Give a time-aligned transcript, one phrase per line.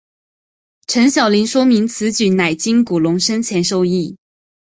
[0.87, 4.17] 陈晓林说明此举乃经古龙生前授意。